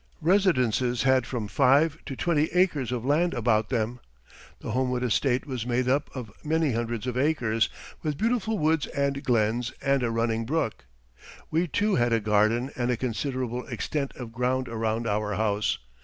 [0.23, 3.99] Residences had from five to twenty acres of land about them.
[4.61, 7.69] The Homewood Estate was made up of many hundreds of acres,
[8.01, 10.85] with beautiful woods and glens and a running brook.
[11.51, 15.77] We, too, had a garden and a considerable extent of ground around our house.